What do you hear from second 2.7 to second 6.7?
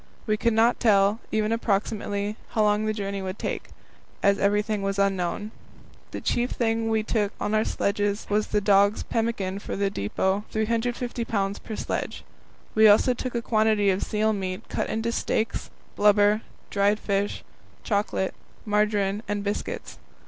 the journey would take, as everything was unknown. The chief